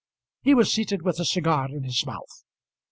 He 0.41 0.55
was 0.55 0.73
seated 0.73 1.03
with 1.03 1.19
a 1.19 1.25
cigar 1.25 1.67
in 1.69 1.83
his 1.83 2.07
mouth. 2.07 2.43